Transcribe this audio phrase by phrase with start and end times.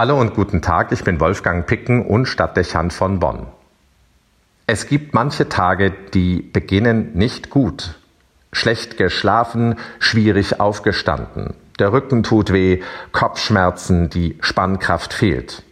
[0.00, 3.48] Hallo und guten Tag, ich bin Wolfgang Picken und Stadtdechant von Bonn.
[4.66, 7.98] Es gibt manche Tage, die beginnen nicht gut.
[8.50, 11.52] Schlecht geschlafen, schwierig aufgestanden.
[11.78, 12.80] Der Rücken tut weh,
[13.12, 15.64] Kopfschmerzen, die Spannkraft fehlt.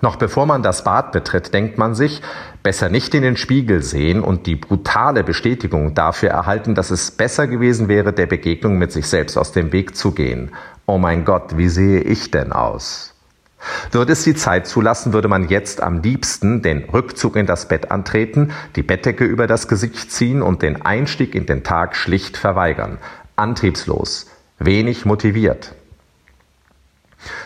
[0.00, 2.22] Noch bevor man das Bad betritt, denkt man sich,
[2.62, 7.48] besser nicht in den Spiegel sehen und die brutale Bestätigung dafür erhalten, dass es besser
[7.48, 10.52] gewesen wäre, der Begegnung mit sich selbst aus dem Weg zu gehen.
[10.86, 13.14] Oh mein Gott, wie sehe ich denn aus?
[13.92, 17.90] Würde es die Zeit zulassen, würde man jetzt am liebsten den Rückzug in das Bett
[17.90, 22.98] antreten, die Bettdecke über das Gesicht ziehen und den Einstieg in den Tag schlicht verweigern.
[23.36, 24.26] Antriebslos,
[24.58, 25.74] wenig motiviert.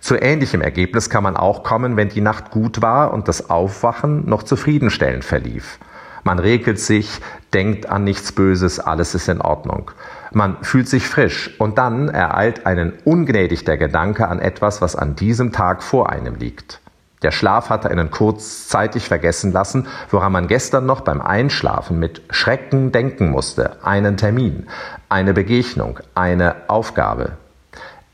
[0.00, 4.28] Zu ähnlichem Ergebnis kann man auch kommen, wenn die Nacht gut war und das Aufwachen
[4.28, 5.78] noch zufriedenstellend verlief.
[6.24, 7.20] Man regelt sich,
[7.52, 9.90] denkt an nichts Böses, alles ist in Ordnung.
[10.32, 15.14] Man fühlt sich frisch und dann ereilt einen ungnädig der Gedanke an etwas, was an
[15.14, 16.80] diesem Tag vor einem liegt.
[17.22, 22.90] Der Schlaf hatte einen kurzzeitig vergessen lassen, woran man gestern noch beim Einschlafen mit Schrecken
[22.90, 23.84] denken musste.
[23.84, 24.66] Einen Termin,
[25.08, 27.32] eine Begegnung, eine Aufgabe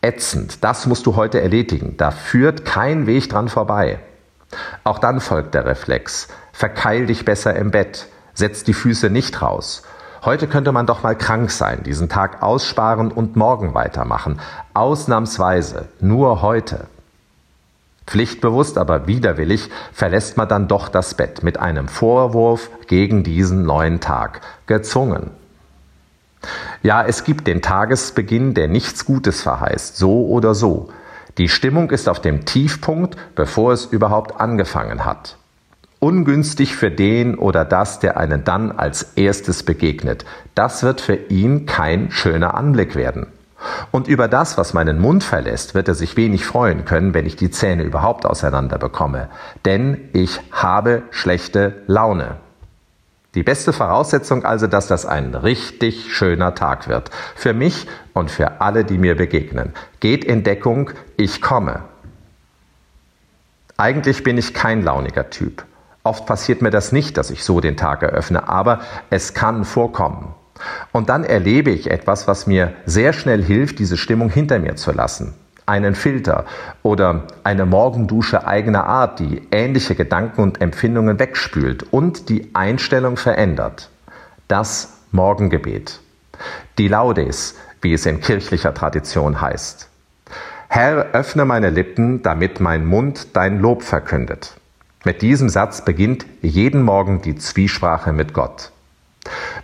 [0.03, 3.99] ätzend, das musst du heute erledigen, da führt kein Weg dran vorbei.
[4.83, 6.29] Auch dann folgt der Reflex,
[6.61, 9.83] verkeil dich besser im Bett, setz die Füße nicht raus.
[10.23, 14.41] Heute könnte man doch mal krank sein, diesen Tag aussparen und morgen weitermachen.
[14.75, 16.87] Ausnahmsweise, nur heute.
[18.07, 24.01] Pflichtbewusst, aber widerwillig verlässt man dann doch das Bett mit einem Vorwurf gegen diesen neuen
[24.01, 24.43] Tag.
[24.67, 25.31] Gezwungen.
[26.83, 30.91] Ja, es gibt den Tagesbeginn, der nichts Gutes verheißt, so oder so.
[31.39, 35.39] Die Stimmung ist auf dem Tiefpunkt, bevor es überhaupt angefangen hat.
[36.01, 40.25] Ungünstig für den oder das, der einen dann als erstes begegnet.
[40.55, 43.27] Das wird für ihn kein schöner Anblick werden.
[43.91, 47.37] Und über das, was meinen Mund verlässt, wird er sich wenig freuen können, wenn ich
[47.37, 49.29] die Zähne überhaupt auseinander bekomme.
[49.67, 52.37] Denn ich habe schlechte Laune.
[53.35, 57.11] Die beste Voraussetzung also, dass das ein richtig schöner Tag wird.
[57.37, 59.73] Für mich und für alle, die mir begegnen.
[60.01, 61.83] Geht in Deckung, ich komme.
[63.77, 65.65] Eigentlich bin ich kein launiger Typ.
[66.03, 68.81] Oft passiert mir das nicht, dass ich so den Tag eröffne, aber
[69.11, 70.35] es kann vorkommen.
[70.93, 74.93] Und dann erlebe ich etwas, was mir sehr schnell hilft, diese Stimmung hinter mir zu
[74.93, 75.35] lassen
[75.71, 76.45] einen Filter
[76.83, 83.89] oder eine Morgendusche eigener Art, die ähnliche Gedanken und Empfindungen wegspült und die Einstellung verändert.
[84.49, 86.01] Das Morgengebet.
[86.77, 89.89] Die Laudes, wie es in kirchlicher Tradition heißt.
[90.69, 94.57] Herr, öffne meine Lippen, damit mein Mund dein Lob verkündet.
[95.03, 98.71] Mit diesem Satz beginnt jeden Morgen die Zwiesprache mit Gott.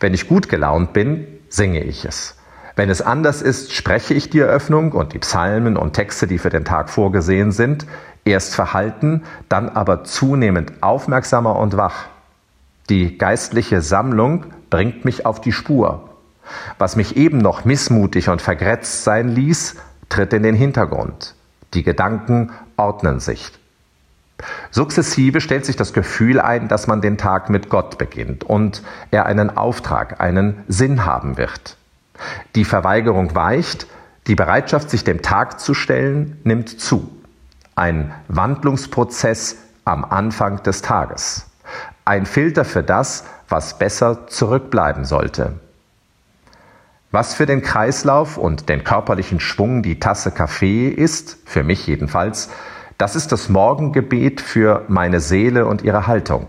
[0.01, 2.37] Wenn ich gut gelaunt bin, singe ich es.
[2.75, 6.49] Wenn es anders ist, spreche ich die Eröffnung und die Psalmen und Texte, die für
[6.49, 7.87] den Tag vorgesehen sind,
[8.25, 12.07] erst verhalten, dann aber zunehmend aufmerksamer und wach.
[12.89, 16.09] Die geistliche Sammlung bringt mich auf die Spur.
[16.79, 19.77] Was mich eben noch missmutig und vergrätzt sein ließ,
[20.09, 21.35] tritt in den Hintergrund.
[21.75, 23.53] Die Gedanken ordnen sich.
[24.71, 29.27] Sukzessive stellt sich das Gefühl ein, dass man den Tag mit Gott beginnt und er
[29.27, 31.77] einen Auftrag, einen Sinn haben wird.
[32.55, 33.87] Die Verweigerung weicht,
[34.27, 37.11] die Bereitschaft, sich dem Tag zu stellen, nimmt zu.
[37.75, 41.47] Ein Wandlungsprozess am Anfang des Tages.
[42.05, 45.55] Ein Filter für das, was besser zurückbleiben sollte.
[47.13, 52.51] Was für den Kreislauf und den körperlichen Schwung die Tasse Kaffee ist, für mich jedenfalls,
[52.99, 56.47] das ist das Morgengebet für meine Seele und ihre Haltung.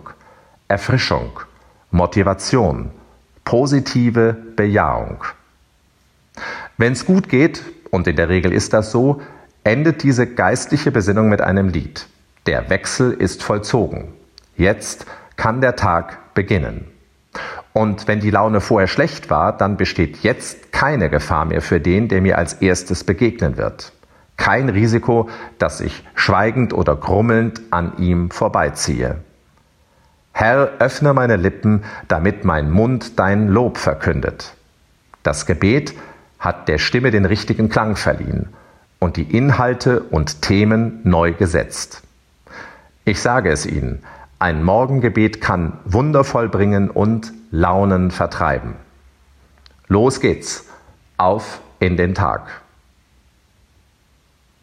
[0.68, 1.40] Erfrischung,
[1.92, 2.92] Motivation,
[3.44, 5.24] positive Bejahung.
[6.78, 9.22] Wenn es gut geht, und in der Regel ist das so,
[9.64, 12.08] endet diese geistliche Besinnung mit einem Lied.
[12.46, 14.14] Der Wechsel ist vollzogen.
[14.56, 15.06] Jetzt
[15.36, 16.88] kann der Tag beginnen.
[17.74, 22.08] Und wenn die Laune vorher schlecht war, dann besteht jetzt keine Gefahr mehr für den,
[22.08, 23.92] der mir als erstes begegnen wird.
[24.38, 29.18] Kein Risiko, dass ich schweigend oder grummelnd an ihm vorbeiziehe.
[30.32, 34.54] Herr, öffne meine Lippen, damit mein Mund dein Lob verkündet.
[35.24, 35.96] Das Gebet
[36.38, 38.50] hat der Stimme den richtigen Klang verliehen
[39.00, 42.04] und die Inhalte und Themen neu gesetzt.
[43.04, 44.04] Ich sage es Ihnen,
[44.40, 48.76] ein Morgengebet kann Wunder vollbringen und Launen vertreiben.
[49.88, 50.66] Los geht's,
[51.18, 52.62] auf in den Tag.